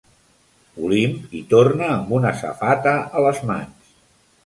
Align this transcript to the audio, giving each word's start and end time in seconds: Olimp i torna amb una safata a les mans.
Olimp 0.87 1.35
i 1.41 1.43
torna 1.53 1.91
amb 1.99 2.17
una 2.23 2.35
safata 2.43 2.99
a 3.21 3.27
les 3.29 3.47
mans. 3.53 3.97